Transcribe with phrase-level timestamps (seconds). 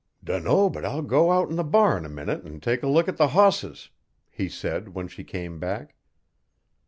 [0.23, 3.17] 'Dunno but I'll go out to the barn a minnit 'n take a look at
[3.17, 3.91] the hosses,'
[4.31, 5.93] he said when she came back.